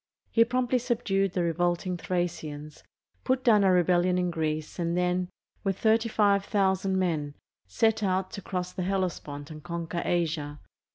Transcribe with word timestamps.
He 0.31 0.43
promptly 0.45 0.79
subdued 0.79 1.33
the 1.33 1.43
revolting 1.43 1.95
Thracians, 1.95 2.83
put 3.23 3.43
down 3.43 3.63
a 3.63 3.71
rebellion 3.71 4.17
in 4.17 4.31
Greece, 4.31 4.79
and 4.79 4.97
then, 4.97 5.29
with 5.63 5.77
35,000 5.77 6.97
men, 6.97 7.35
set 7.67 8.01
out 8.01 8.31
to 8.31 8.41
cross 8.41 8.71
the 8.73 8.81
Hellespont 8.81 9.51
and 9.51 9.63
conquer 9.63 10.01
Asia. 10.03 10.59